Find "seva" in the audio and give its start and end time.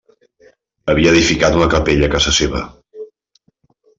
2.39-2.65